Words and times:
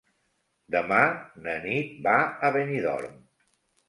Demà 0.75 1.01
na 1.47 1.53
Nit 1.65 1.91
va 2.07 2.15
a 2.47 2.51
Benidorm. 2.57 3.21